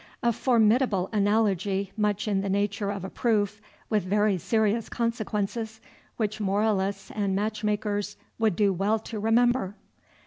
[0.23, 5.79] A formidable analogy, much in the nature of a proof, with very serious consequences,
[6.17, 9.75] which moralists and match makers would do well to remember!